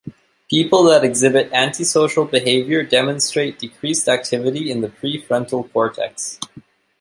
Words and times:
People 0.49 0.81
that 0.85 1.03
exhibit 1.03 1.53
antisocial 1.53 2.25
behavior 2.25 2.81
demonstrate 2.81 3.59
decreased 3.59 4.09
activity 4.09 4.71
in 4.71 4.81
the 4.81 4.87
prefrontal 4.89 5.71
cortex. 5.71 6.39